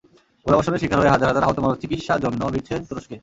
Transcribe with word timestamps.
গোলাবর্ষণে 0.45 0.81
শিকার 0.81 0.99
হয়ে 0.99 1.13
হাজার 1.15 1.29
হাজার 1.29 1.45
আহত 1.45 1.57
মানুষ 1.59 1.77
চিকিৎসা 1.83 2.13
জন্য 2.23 2.41
ভিড়ছে 2.53 2.75
তুরস্কে। 2.89 3.15